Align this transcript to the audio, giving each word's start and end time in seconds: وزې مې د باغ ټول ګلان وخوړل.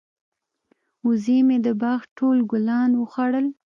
وزې 1.07 1.37
مې 1.47 1.57
د 1.65 1.67
باغ 1.81 2.01
ټول 2.17 2.37
ګلان 2.51 2.91
وخوړل. 2.95 3.47